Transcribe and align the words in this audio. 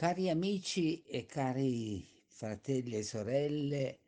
Cari 0.00 0.30
amici 0.30 1.02
e 1.02 1.26
cari 1.26 2.02
fratelli 2.24 2.96
e 2.96 3.02
sorelle, 3.02 3.98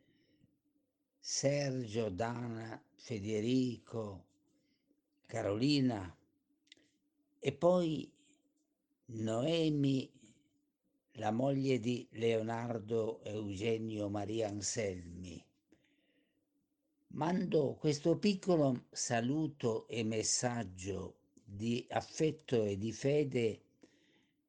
Sergio, 1.19 2.09
Dana, 2.09 2.83
Federico, 2.95 4.25
Carolina 5.27 6.17
e 7.37 7.51
poi 7.51 8.11
Noemi, 9.05 10.11
la 11.11 11.29
moglie 11.29 11.79
di 11.79 12.07
Leonardo 12.13 13.23
Eugenio 13.23 14.09
Maria 14.09 14.47
Anselmi. 14.47 15.45
Mando 17.09 17.75
questo 17.75 18.17
piccolo 18.17 18.85
saluto 18.89 19.87
e 19.87 20.03
messaggio 20.03 21.17
di 21.45 21.85
affetto 21.87 22.63
e 22.63 22.79
di 22.79 22.91
fede 22.91 23.61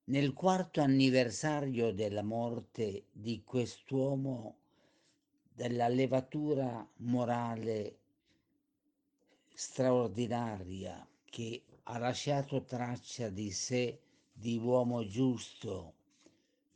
nel 0.07 0.35
quarto 0.35 0.83
anniversario 0.83 1.93
della 1.93 2.23
morte 2.23 3.07
di 3.11 3.43
quest'uomo 3.43 4.57
della 5.55 5.89
levatura 5.89 6.87
morale 6.97 7.99
straordinaria 9.55 11.07
che 11.25 11.65
ha 11.85 11.99
lasciato 11.99 12.65
traccia 12.65 13.29
di 13.29 13.51
sé 13.51 14.01
di 14.33 14.59
uomo 14.59 15.07
giusto, 15.07 15.95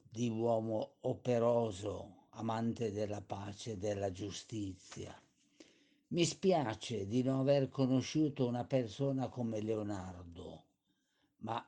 di 0.08 0.28
uomo 0.30 0.94
operoso, 1.00 2.26
amante 2.30 2.92
della 2.92 3.20
pace 3.20 3.72
e 3.72 3.76
della 3.76 4.10
giustizia. 4.10 5.14
Mi 6.08 6.24
spiace 6.24 7.06
di 7.06 7.22
non 7.22 7.40
aver 7.40 7.68
conosciuto 7.68 8.46
una 8.46 8.64
persona 8.64 9.28
come 9.28 9.60
Leonardo, 9.60 10.62
ma 11.38 11.62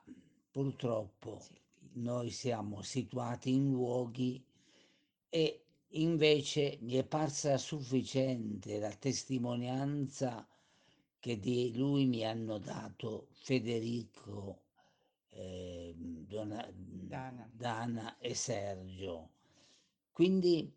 purtroppo 0.51 1.41
noi 1.93 2.31
siamo 2.31 2.83
situati 2.83 3.53
in 3.53 3.71
luoghi 3.71 4.45
e 5.29 5.65
invece 5.95 6.79
mi 6.83 6.95
è 6.95 7.05
parsa 7.05 7.59
sufficiente 7.59 8.79
la 8.79 8.93
testimonianza 8.93 10.47
che 11.19 11.39
di 11.39 11.77
lui 11.77 12.07
mi 12.07 12.25
hanno 12.25 12.59
dato 12.59 13.29
Federico, 13.33 14.63
eh, 15.31 15.95
Dona, 15.97 16.67
Dana. 16.75 17.49
Dana 17.53 18.19
e 18.19 18.35
Sergio. 18.35 19.31
Quindi 20.13 20.73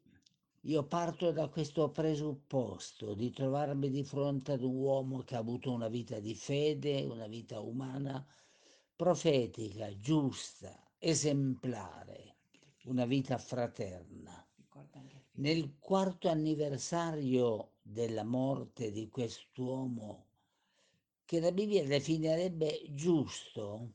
io 0.61 0.83
parto 0.83 1.31
da 1.31 1.47
questo 1.49 1.89
presupposto 1.89 3.13
di 3.13 3.31
trovarmi 3.31 3.89
di 3.89 4.03
fronte 4.03 4.53
ad 4.53 4.63
un 4.63 4.75
uomo 4.75 5.23
che 5.23 5.35
ha 5.35 5.39
avuto 5.39 5.71
una 5.71 5.87
vita 5.87 6.19
di 6.19 6.35
fede, 6.35 7.03
una 7.03 7.27
vita 7.27 7.59
umana, 7.59 8.25
profetica, 8.95 9.97
giusta, 9.99 10.91
esemplare, 10.97 12.35
una 12.85 13.05
vita 13.05 13.37
fraterna. 13.37 14.45
Nel 15.35 15.77
quarto 15.79 16.29
anniversario 16.29 17.73
della 17.81 18.23
morte 18.23 18.91
di 18.91 19.09
quest'uomo, 19.09 20.27
che 21.25 21.39
la 21.39 21.51
Bibbia 21.51 21.85
definirebbe 21.85 22.83
giusto, 22.89 23.93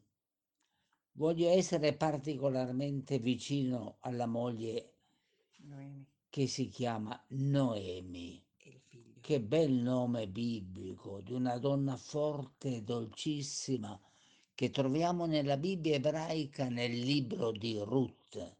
voglio 1.12 1.48
essere 1.50 1.94
particolarmente 1.96 3.18
vicino 3.18 3.98
alla 4.00 4.26
moglie 4.26 4.94
Noemi. 5.62 6.06
che 6.28 6.46
si 6.46 6.68
chiama 6.68 7.22
Noemi. 7.28 8.44
Che 9.20 9.40
bel 9.40 9.72
nome 9.72 10.26
biblico 10.28 11.20
di 11.20 11.32
una 11.32 11.58
donna 11.58 11.96
forte 11.96 12.76
e 12.76 12.82
dolcissima 12.82 14.00
che 14.58 14.70
troviamo 14.70 15.26
nella 15.26 15.56
Bibbia 15.56 15.94
ebraica 15.94 16.68
nel 16.68 16.90
libro 16.90 17.52
di 17.52 17.78
Ruth, 17.78 18.56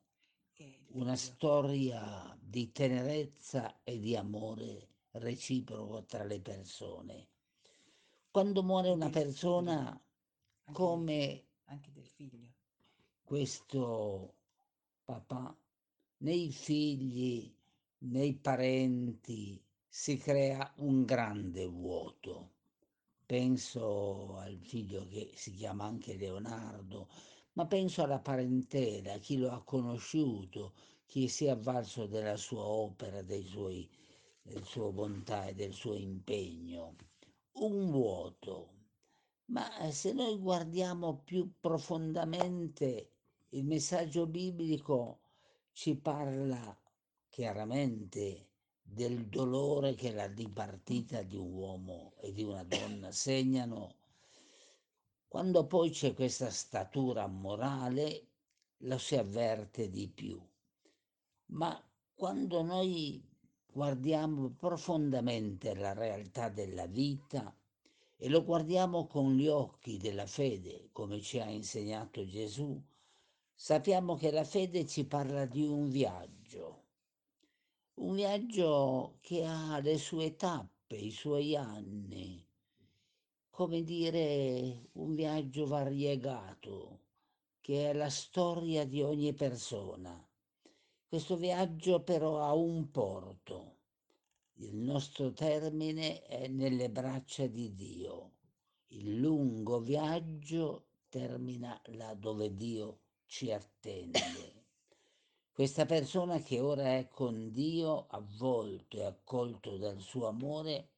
una 0.93 1.17
storia 1.17 2.39
di 2.41 2.71
tenerezza 2.71 3.81
e 3.83 3.99
di 3.99 4.15
amore 4.15 4.91
reciproco 5.11 6.05
tra 6.05 6.23
le 6.23 6.39
persone. 6.39 7.27
Quando 8.31 8.63
muore 8.63 8.91
una 8.91 9.11
persona 9.11 10.01
come 10.71 11.47
anche 11.65 11.91
del 11.93 12.07
figlio. 12.07 12.47
questo 13.25 14.35
papà, 15.05 15.53
nei 16.19 16.53
figli, 16.53 17.53
nei 18.03 18.35
parenti 18.35 19.61
si 19.89 20.17
crea 20.17 20.73
un 20.77 21.05
grande 21.05 21.67
vuoto 21.67 22.48
penso 23.29 24.39
al 24.39 24.59
figlio 24.63 25.07
che 25.07 25.33
si 25.35 25.53
chiama 25.53 25.85
anche 25.85 26.17
Leonardo, 26.17 27.11
ma 27.53 27.67
penso 27.67 28.03
alla 28.03 28.21
parentela, 28.21 29.19
chi 29.19 29.37
lo 29.37 29.51
ha 29.51 29.63
conosciuto, 29.63 30.73
chi 31.05 31.29
si 31.29 31.45
è 31.45 31.51
avvalso 31.51 32.07
della 32.07 32.39
sua 32.39 32.65
opera, 32.65 33.23
suoi, 33.45 33.87
del 34.41 34.65
suo 34.65 34.93
bontà 34.93 35.45
e 35.45 35.55
del 35.55 35.75
suo 35.75 35.95
impegno. 35.95 36.97
Un 37.59 37.91
vuoto. 37.91 38.77
Ma 39.51 39.91
se 39.91 40.15
noi 40.15 40.39
guardiamo 40.39 41.19
più 41.23 41.53
profondamente, 41.61 43.11
il 43.51 43.67
messaggio 43.67 44.27
biblico 44.27 45.21
ci 45.73 45.97
parla 45.97 46.75
chiaramente 47.29 48.48
del 48.91 49.27
dolore 49.27 49.95
che 49.95 50.13
la 50.13 50.29
dipartita 50.29 51.23
di 51.23 51.37
un 51.37 51.53
uomo 51.53 52.15
e 52.21 52.33
di 52.33 52.43
una 52.43 52.65
donna 52.65 53.13
segnano, 53.13 53.97
quando 55.29 55.67
poi 55.67 55.91
c'è 55.91 56.15
questa 56.15 56.51
statura 56.51 57.27
morale 57.27 58.27
lo 58.79 58.97
si 58.99 59.15
avverte 59.17 59.91
di 59.91 60.09
più. 60.09 60.41
Ma 61.51 61.81
quando 62.15 62.63
noi 62.63 63.23
guardiamo 63.71 64.51
profondamente 64.51 65.75
la 65.75 65.93
realtà 65.93 66.49
della 66.49 66.87
vita 66.87 67.55
e 68.17 68.29
lo 68.29 68.43
guardiamo 68.43 69.07
con 69.07 69.37
gli 69.37 69.47
occhi 69.47 69.99
della 69.99 70.27
fede, 70.27 70.89
come 70.93 71.21
ci 71.21 71.39
ha 71.39 71.49
insegnato 71.49 72.27
Gesù, 72.27 72.83
sappiamo 73.55 74.17
che 74.17 74.31
la 74.31 74.45
fede 74.45 74.87
ci 74.87 75.05
parla 75.05 75.45
di 75.45 75.63
un 75.63 75.91
viaggio 75.91 76.87
un 77.99 78.15
viaggio 78.15 79.19
che 79.21 79.45
ha 79.45 79.81
le 79.81 79.99
sue 79.99 80.37
tappe, 80.37 80.95
i 80.95 81.11
suoi 81.11 81.57
anni, 81.57 82.47
come 83.51 83.83
dire 83.83 84.91
un 84.93 85.15
viaggio 85.15 85.67
variegato, 85.67 87.01
che 87.61 87.91
è 87.91 87.93
la 87.93 88.09
storia 88.09 88.87
di 88.87 89.03
ogni 89.03 89.35
persona. 89.35 90.25
Questo 91.09 91.37
viaggio 91.37 92.03
però 92.05 92.41
ha 92.41 92.55
un 92.55 92.89
porto. 92.91 93.77
Il 94.61 94.77
nostro 94.77 95.33
termine 95.33 96.23
è 96.23 96.47
nelle 96.47 96.91
braccia 96.91 97.47
di 97.47 97.75
Dio. 97.75 98.33
Il 98.89 99.17
lungo 99.19 99.81
viaggio 99.81 100.87
termina 101.09 101.81
là 101.87 102.15
dove 102.15 102.55
Dio 102.55 103.01
ci 103.27 103.51
attende. 103.51 104.48
Questa 105.59 105.87
persona 105.87 106.39
che 106.39 106.61
ora 106.61 106.99
è 106.99 107.09
con 107.09 107.51
Dio, 107.51 108.07
avvolto 108.11 108.97
e 108.97 109.03
accolto 109.03 109.77
dal 109.77 110.01
suo 110.01 110.29
amore, 110.29 110.91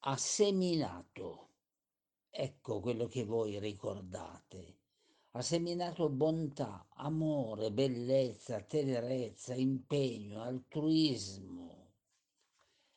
ha 0.00 0.18
seminato, 0.18 1.48
ecco 2.28 2.80
quello 2.80 3.06
che 3.06 3.24
voi 3.24 3.58
ricordate, 3.58 4.80
ha 5.30 5.40
seminato 5.40 6.10
bontà, 6.10 6.88
amore, 6.96 7.72
bellezza, 7.72 8.60
tenerezza, 8.60 9.54
impegno, 9.54 10.42
altruismo. 10.42 11.92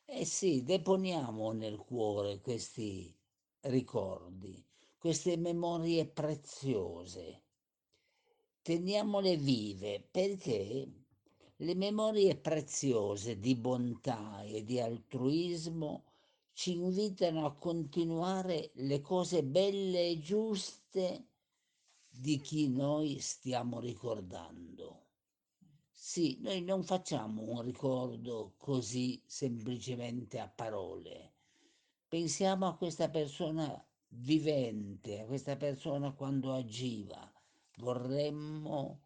Eh 0.04 0.26
sì, 0.26 0.64
deponiamo 0.64 1.52
nel 1.52 1.78
cuore 1.78 2.42
questi 2.42 3.10
ricordi, 3.60 4.62
queste 4.98 5.38
memorie 5.38 6.04
preziose 6.04 7.43
teniamole 8.64 9.36
vive 9.36 10.08
perché 10.10 10.88
le 11.56 11.74
memorie 11.74 12.34
preziose 12.34 13.38
di 13.38 13.54
bontà 13.56 14.42
e 14.42 14.64
di 14.64 14.80
altruismo 14.80 16.04
ci 16.54 16.72
invitano 16.72 17.44
a 17.44 17.54
continuare 17.54 18.70
le 18.76 19.02
cose 19.02 19.44
belle 19.44 20.08
e 20.08 20.18
giuste 20.18 21.26
di 22.08 22.40
chi 22.40 22.70
noi 22.70 23.18
stiamo 23.18 23.80
ricordando. 23.80 25.08
Sì, 25.90 26.38
noi 26.40 26.62
non 26.62 26.82
facciamo 26.84 27.42
un 27.42 27.60
ricordo 27.60 28.54
così 28.56 29.22
semplicemente 29.26 30.38
a 30.38 30.48
parole. 30.48 31.32
Pensiamo 32.08 32.66
a 32.66 32.76
questa 32.76 33.10
persona 33.10 33.86
vivente, 34.08 35.20
a 35.20 35.26
questa 35.26 35.56
persona 35.56 36.12
quando 36.12 36.54
agiva, 36.54 37.30
vorremmo 37.76 39.00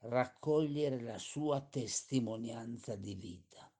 raccogliere 0.00 1.00
la 1.00 1.18
sua 1.18 1.60
testimonianza 1.60 2.96
di 2.96 3.14
vita. 3.14 3.70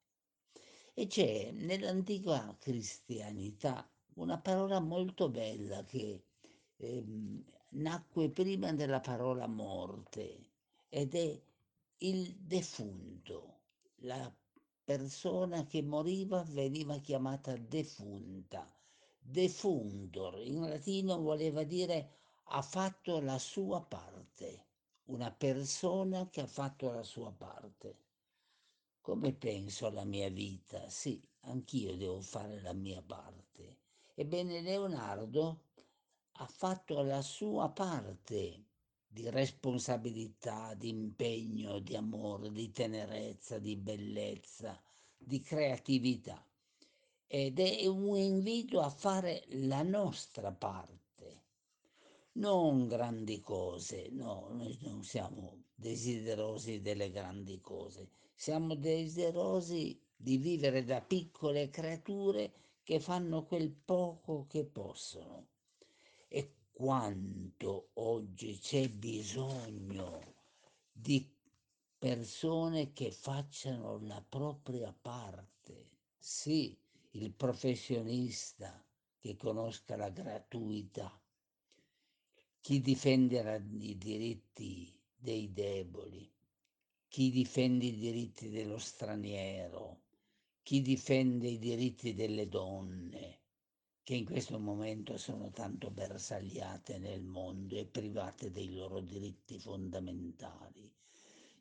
E 0.93 1.07
c'è 1.07 1.51
nell'antica 1.51 2.55
cristianità 2.59 3.87
una 4.15 4.39
parola 4.39 4.79
molto 4.79 5.29
bella 5.29 5.83
che 5.83 6.23
eh, 6.77 7.03
nacque 7.71 8.29
prima 8.29 8.71
della 8.73 9.01
parola 9.01 9.47
morte 9.47 10.51
ed 10.89 11.15
è 11.15 11.41
il 11.99 12.35
defunto, 12.35 13.59
la 13.97 14.33
persona 14.83 15.65
che 15.65 15.81
moriva 15.81 16.43
veniva 16.43 16.97
chiamata 16.99 17.55
defunta. 17.57 18.71
Defunctor 19.19 20.39
in 20.41 20.61
latino 20.61 21.19
voleva 21.19 21.63
dire 21.63 22.11
ha 22.49 22.61
fatto 22.61 23.19
la 23.19 23.37
sua 23.39 23.81
parte, 23.81 24.65
una 25.05 25.31
persona 25.31 26.29
che 26.29 26.41
ha 26.41 26.47
fatto 26.47 26.91
la 26.91 27.03
sua 27.03 27.31
parte. 27.31 28.03
Come 29.01 29.33
penso 29.33 29.87
alla 29.87 30.03
mia 30.03 30.29
vita? 30.29 30.87
Sì, 30.89 31.21
anch'io 31.41 31.95
devo 31.95 32.21
fare 32.21 32.61
la 32.61 32.73
mia 32.73 33.01
parte. 33.01 33.77
Ebbene, 34.15 34.61
Leonardo 34.61 35.63
ha 36.33 36.47
fatto 36.47 37.01
la 37.01 37.21
sua 37.21 37.69
parte 37.69 38.63
di 39.07 39.29
responsabilità, 39.29 40.73
di 40.73 40.89
impegno, 40.89 41.79
di 41.79 41.95
amore, 41.95 42.51
di 42.51 42.71
tenerezza, 42.71 43.59
di 43.59 43.75
bellezza, 43.75 44.79
di 45.17 45.39
creatività. 45.41 46.45
Ed 47.27 47.59
è 47.59 47.85
un 47.87 48.17
invito 48.17 48.81
a 48.81 48.89
fare 48.89 49.45
la 49.49 49.83
nostra 49.83 50.51
parte. 50.51 51.04
Non 52.37 52.87
grandi 52.87 53.39
cose, 53.39 54.09
no, 54.11 54.49
noi 54.51 54.77
non 54.81 55.03
siamo 55.03 55.63
desiderosi 55.73 56.81
delle 56.81 57.09
grandi 57.09 57.61
cose, 57.61 58.09
siamo 58.35 58.75
desiderosi 58.75 60.01
di 60.13 60.37
vivere 60.37 60.83
da 60.83 61.01
piccole 61.01 61.69
creature 61.69 62.51
che 62.83 62.99
fanno 62.99 63.45
quel 63.45 63.71
poco 63.71 64.47
che 64.47 64.65
possono. 64.65 65.47
E 66.27 66.55
quanto 66.73 67.91
oggi 67.93 68.57
c'è 68.59 68.89
bisogno 68.89 70.33
di 70.91 71.33
persone 71.97 72.91
che 72.91 73.11
facciano 73.11 73.97
la 73.99 74.21
propria 74.27 74.93
parte. 74.93 75.89
Sì, 76.17 76.77
il 77.11 77.31
professionista 77.31 78.85
che 79.17 79.37
conosca 79.37 79.95
la 79.95 80.09
gratuità, 80.09 81.17
chi 82.65 82.81
difende 82.81 83.63
i 83.77 83.95
diritti 83.95 84.91
dei 85.15 85.53
deboli, 85.53 86.27
chi 87.07 87.29
difende 87.29 87.85
i 87.85 87.95
diritti 87.95 88.49
dello 88.49 88.79
straniero, 88.79 90.05
chi 90.63 90.81
difende 90.81 91.47
i 91.47 91.59
diritti 91.59 92.15
delle 92.15 92.49
donne, 92.49 93.41
che 94.01 94.15
in 94.15 94.25
questo 94.25 94.57
momento 94.57 95.15
sono 95.17 95.51
tanto 95.51 95.91
bersagliate 95.91 96.97
nel 96.97 97.21
mondo 97.21 97.77
e 97.77 97.85
private 97.85 98.49
dei 98.49 98.73
loro 98.73 98.99
diritti 98.99 99.59
fondamentali. 99.59 100.91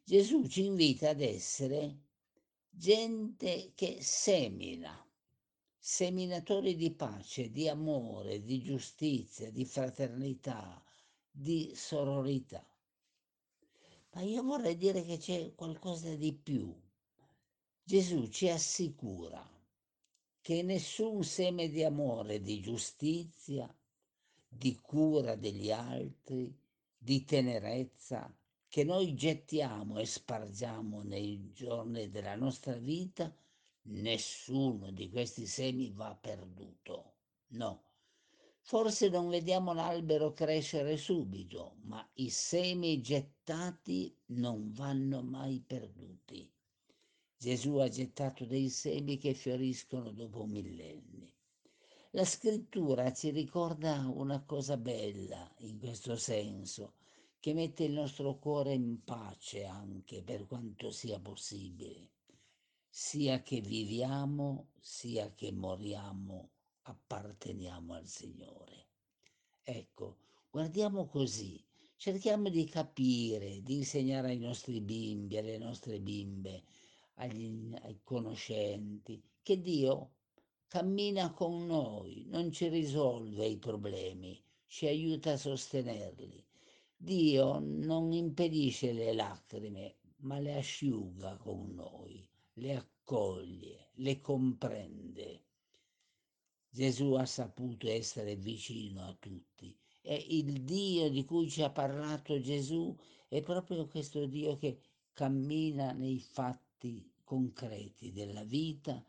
Gesù 0.02 0.46
ci 0.46 0.64
invita 0.64 1.10
ad 1.10 1.20
essere 1.20 1.98
gente 2.70 3.72
che 3.74 3.98
semina, 4.00 5.06
seminatori 5.76 6.74
di 6.74 6.92
pace, 6.92 7.50
di 7.50 7.68
amore, 7.68 8.42
di 8.42 8.62
giustizia, 8.62 9.50
di 9.50 9.66
fraternità, 9.66 10.82
di 11.36 11.72
sororità. 11.74 12.64
Ma 14.12 14.20
io 14.20 14.44
vorrei 14.44 14.76
dire 14.76 15.02
che 15.02 15.18
c'è 15.18 15.52
qualcosa 15.56 16.14
di 16.14 16.32
più. 16.32 16.72
Gesù 17.82 18.28
ci 18.28 18.48
assicura 18.48 19.44
che 20.40 20.62
nessun 20.62 21.24
seme 21.24 21.68
di 21.68 21.82
amore, 21.82 22.40
di 22.40 22.60
giustizia, 22.60 23.68
di 24.46 24.78
cura 24.80 25.34
degli 25.34 25.72
altri, 25.72 26.56
di 26.96 27.24
tenerezza 27.24 28.32
che 28.68 28.84
noi 28.84 29.14
gettiamo 29.14 29.98
e 29.98 30.06
spargiamo 30.06 31.02
nei 31.02 31.50
giorni 31.52 32.10
della 32.10 32.36
nostra 32.36 32.76
vita, 32.76 33.34
nessuno 33.82 34.92
di 34.92 35.10
questi 35.10 35.46
semi 35.46 35.90
va 35.90 36.14
perduto. 36.14 37.14
No. 37.48 37.82
Forse 38.66 39.10
non 39.10 39.28
vediamo 39.28 39.74
l'albero 39.74 40.32
crescere 40.32 40.96
subito, 40.96 41.74
ma 41.82 42.02
i 42.14 42.30
semi 42.30 43.02
gettati 43.02 44.16
non 44.28 44.72
vanno 44.72 45.20
mai 45.22 45.60
perduti. 45.60 46.50
Gesù 47.36 47.76
ha 47.76 47.90
gettato 47.90 48.46
dei 48.46 48.70
semi 48.70 49.18
che 49.18 49.34
fioriscono 49.34 50.12
dopo 50.12 50.46
millenni. 50.46 51.30
La 52.12 52.24
scrittura 52.24 53.12
ci 53.12 53.28
ricorda 53.32 54.08
una 54.08 54.42
cosa 54.44 54.78
bella 54.78 55.54
in 55.58 55.78
questo 55.78 56.16
senso, 56.16 56.94
che 57.40 57.52
mette 57.52 57.84
il 57.84 57.92
nostro 57.92 58.38
cuore 58.38 58.72
in 58.72 59.04
pace 59.04 59.66
anche 59.66 60.22
per 60.22 60.46
quanto 60.46 60.90
sia 60.90 61.20
possibile. 61.20 62.12
Sia 62.88 63.42
che 63.42 63.60
viviamo, 63.60 64.68
sia 64.80 65.34
che 65.34 65.52
moriamo, 65.52 66.53
apparteniamo 66.84 67.94
al 67.94 68.06
Signore. 68.06 68.86
Ecco, 69.62 70.18
guardiamo 70.50 71.06
così, 71.06 71.62
cerchiamo 71.96 72.48
di 72.48 72.64
capire, 72.64 73.62
di 73.62 73.76
insegnare 73.76 74.28
ai 74.28 74.38
nostri 74.38 74.80
bimbi, 74.80 75.38
alle 75.38 75.58
nostre 75.58 76.00
bimbe, 76.00 76.62
agli, 77.14 77.72
ai 77.82 78.00
conoscenti, 78.02 79.22
che 79.42 79.60
Dio 79.60 80.12
cammina 80.68 81.32
con 81.32 81.66
noi, 81.66 82.24
non 82.28 82.50
ci 82.50 82.68
risolve 82.68 83.46
i 83.46 83.58
problemi, 83.58 84.42
ci 84.66 84.86
aiuta 84.86 85.32
a 85.32 85.36
sostenerli. 85.36 86.44
Dio 86.96 87.60
non 87.60 88.12
impedisce 88.12 88.92
le 88.92 89.12
lacrime, 89.12 89.96
ma 90.18 90.38
le 90.38 90.56
asciuga 90.56 91.36
con 91.36 91.72
noi, 91.74 92.28
le 92.54 92.74
accoglie, 92.74 93.90
le 93.94 94.20
comprende. 94.20 95.42
Gesù 96.74 97.12
ha 97.12 97.24
saputo 97.24 97.88
essere 97.88 98.34
vicino 98.34 99.04
a 99.06 99.16
tutti 99.20 99.72
e 100.02 100.26
il 100.30 100.64
Dio 100.64 101.08
di 101.08 101.24
cui 101.24 101.48
ci 101.48 101.62
ha 101.62 101.70
parlato 101.70 102.40
Gesù 102.40 102.92
è 103.28 103.40
proprio 103.42 103.86
questo 103.86 104.26
Dio 104.26 104.56
che 104.56 104.80
cammina 105.12 105.92
nei 105.92 106.18
fatti 106.18 107.08
concreti 107.22 108.10
della 108.10 108.42
vita, 108.42 109.00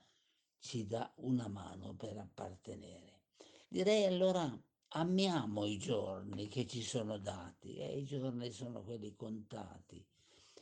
ci 0.60 0.86
dà 0.86 1.12
una 1.22 1.48
mano 1.48 1.96
per 1.96 2.18
appartenere. 2.18 3.22
Direi 3.68 4.06
allora 4.06 4.48
amiamo 4.90 5.66
i 5.66 5.80
giorni 5.80 6.48
che 6.48 6.68
ci 6.68 6.84
sono 6.84 7.18
dati 7.18 7.78
e 7.78 7.98
i 7.98 8.06
giorni 8.06 8.52
sono 8.52 8.84
quelli 8.84 9.16
contati 9.16 10.06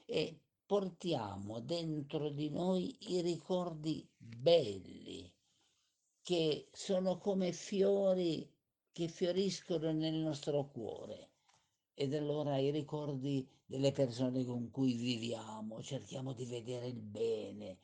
e 0.06 0.40
portiamo 0.66 1.60
dentro 1.60 2.30
di 2.30 2.50
noi 2.50 2.96
i 3.12 3.20
ricordi 3.20 4.10
belli 4.16 5.33
che 6.24 6.70
sono 6.72 7.18
come 7.18 7.52
fiori 7.52 8.50
che 8.94 9.10
fioriscono 9.10 9.92
nel 9.92 10.14
nostro 10.14 10.70
cuore. 10.70 11.32
Ed 11.94 12.14
allora 12.14 12.58
i 12.58 12.72
ricordi 12.72 13.46
delle 13.66 13.92
persone 13.92 14.46
con 14.46 14.72
cui 14.72 14.94
viviamo, 14.94 15.84
cerchiamo 15.84 16.34
di 16.34 16.46
vedere 16.46 16.88
il 16.88 17.02
bene, 17.02 17.78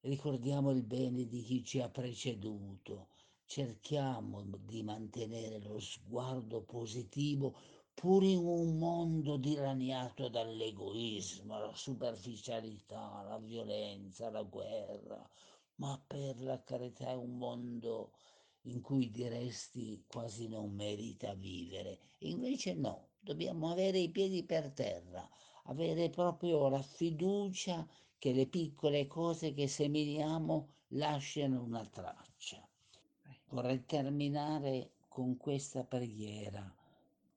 ricordiamo 0.00 0.72
il 0.72 0.82
bene 0.82 1.26
di 1.26 1.42
chi 1.42 1.62
ci 1.64 1.80
ha 1.80 1.88
preceduto, 1.88 3.08
cerchiamo 3.44 4.42
di 4.42 4.82
mantenere 4.82 5.60
lo 5.60 5.78
sguardo 5.78 6.62
positivo 6.62 7.54
pur 7.94 8.24
in 8.24 8.44
un 8.44 8.78
mondo 8.78 9.36
dilaniato 9.36 10.28
dall'egoismo, 10.28 11.58
la 11.58 11.74
superficialità, 11.74 13.22
la 13.26 13.38
violenza, 13.38 14.28
la 14.28 14.42
guerra, 14.42 15.26
ma 15.76 16.02
per 16.06 16.40
la 16.40 16.62
carità 16.62 17.10
è 17.10 17.14
un 17.14 17.36
mondo 17.36 18.12
in 18.62 18.80
cui 18.80 19.10
diresti 19.10 20.04
quasi 20.06 20.48
non 20.48 20.72
merita 20.72 21.34
vivere. 21.34 21.98
Invece 22.20 22.74
no, 22.74 23.10
dobbiamo 23.20 23.70
avere 23.70 23.98
i 23.98 24.10
piedi 24.10 24.44
per 24.44 24.72
terra, 24.72 25.28
avere 25.64 26.10
proprio 26.10 26.68
la 26.68 26.82
fiducia 26.82 27.86
che 28.18 28.32
le 28.32 28.46
piccole 28.46 29.06
cose 29.06 29.52
che 29.52 29.68
seminiamo 29.68 30.68
lasciano 30.88 31.62
una 31.62 31.84
traccia. 31.86 32.66
Vorrei 33.50 33.84
terminare 33.84 34.92
con 35.08 35.36
questa 35.36 35.84
preghiera 35.84 36.74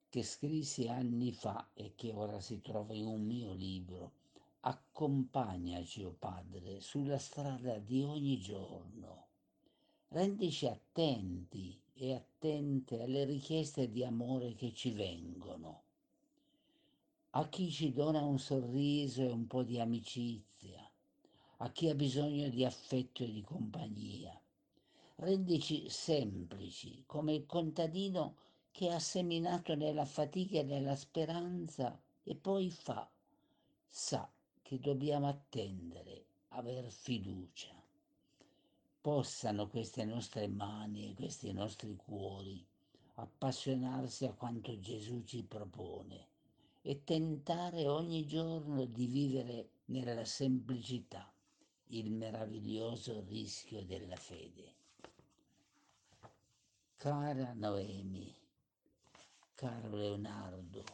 che 0.08 0.22
scrissi 0.24 0.88
anni 0.88 1.32
fa 1.32 1.70
e 1.74 1.94
che 1.94 2.12
ora 2.12 2.40
si 2.40 2.60
trova 2.60 2.94
in 2.94 3.06
un 3.06 3.22
mio 3.24 3.52
libro 3.52 4.18
Accompagnaci, 4.62 6.04
o 6.04 6.08
oh 6.08 6.16
Padre, 6.18 6.82
sulla 6.82 7.16
strada 7.16 7.78
di 7.78 8.02
ogni 8.02 8.38
giorno. 8.38 9.28
Rendici 10.08 10.66
attenti 10.66 11.80
e 11.94 12.14
attente 12.14 13.00
alle 13.00 13.24
richieste 13.24 13.90
di 13.90 14.04
amore 14.04 14.54
che 14.54 14.74
ci 14.74 14.90
vengono. 14.92 15.82
A 17.30 17.48
chi 17.48 17.70
ci 17.70 17.90
dona 17.92 18.20
un 18.20 18.38
sorriso 18.38 19.22
e 19.22 19.30
un 19.30 19.46
po' 19.46 19.62
di 19.62 19.80
amicizia, 19.80 20.86
a 21.58 21.70
chi 21.70 21.88
ha 21.88 21.94
bisogno 21.94 22.50
di 22.50 22.62
affetto 22.62 23.22
e 23.22 23.32
di 23.32 23.40
compagnia. 23.40 24.38
Rendici 25.14 25.88
semplici, 25.88 27.04
come 27.06 27.32
il 27.32 27.46
contadino 27.46 28.36
che 28.70 28.90
ha 28.90 28.98
seminato 28.98 29.74
nella 29.74 30.04
fatica 30.04 30.58
e 30.58 30.64
nella 30.64 30.96
speranza 30.96 31.98
e 32.22 32.34
poi 32.34 32.70
fa, 32.70 33.10
sa 33.88 34.30
che 34.70 34.78
dobbiamo 34.78 35.26
attendere, 35.26 36.26
aver 36.50 36.92
fiducia. 36.92 37.74
Possano 39.00 39.66
queste 39.66 40.04
nostre 40.04 40.46
mani 40.46 41.10
e 41.10 41.14
questi 41.14 41.52
nostri 41.52 41.96
cuori 41.96 42.64
appassionarsi 43.14 44.26
a 44.26 44.32
quanto 44.32 44.78
Gesù 44.78 45.24
ci 45.24 45.42
propone 45.42 46.28
e 46.82 47.02
tentare 47.02 47.88
ogni 47.88 48.24
giorno 48.26 48.84
di 48.84 49.06
vivere 49.06 49.70
nella 49.86 50.24
semplicità 50.24 51.28
il 51.86 52.12
meraviglioso 52.12 53.24
rischio 53.26 53.82
della 53.82 54.14
fede. 54.14 54.74
Cara 56.96 57.54
Noemi, 57.54 58.32
caro 59.52 59.96
Leonardo, 59.96 60.84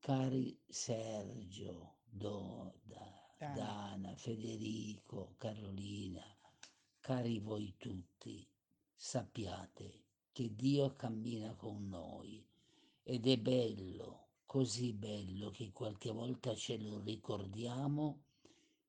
cari 0.00 0.58
Sergio, 0.66 1.97
Doda, 2.10 3.32
Dana. 3.36 3.54
Dana, 3.54 4.14
Federico, 4.16 5.34
Carolina, 5.38 6.22
cari 7.00 7.38
voi 7.38 7.74
tutti, 7.78 8.46
sappiate 8.94 10.04
che 10.32 10.54
Dio 10.54 10.94
cammina 10.94 11.54
con 11.54 11.88
noi 11.88 12.46
ed 13.02 13.26
è 13.26 13.38
bello, 13.38 14.28
così 14.44 14.92
bello 14.92 15.50
che 15.50 15.72
qualche 15.72 16.10
volta 16.10 16.54
ce 16.54 16.78
lo 16.78 17.00
ricordiamo 17.00 18.24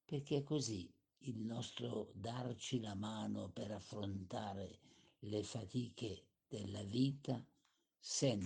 perché 0.05 0.43
così 0.43 0.91
il 1.23 1.39
nostro 1.39 2.11
darci 2.13 2.79
la 2.79 2.95
mano 2.95 3.49
per 3.49 3.71
affrontare 3.71 4.79
le 5.19 5.43
fatiche 5.43 6.25
della 6.47 6.83
vita 6.83 7.45
senza 7.99 8.35